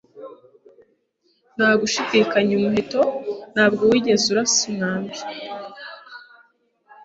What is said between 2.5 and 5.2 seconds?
umuheto ntabwo wigeze urasa umwambi